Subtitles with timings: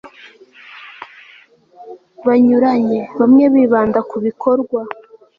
[2.27, 4.79] banyuranye bamwe bibanda ku bikorwa